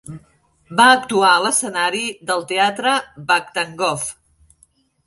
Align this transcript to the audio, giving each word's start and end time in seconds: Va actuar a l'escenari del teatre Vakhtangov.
Va 0.79 0.87
actuar 0.93 1.27
a 1.33 1.43
l'escenari 1.43 2.03
del 2.31 2.43
teatre 2.53 2.95
Vakhtangov. 3.31 4.13